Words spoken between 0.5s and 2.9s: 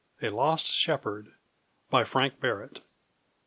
SHEPHERD. FRANK BARRETT.